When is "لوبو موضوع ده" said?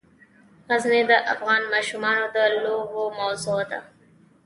2.63-3.79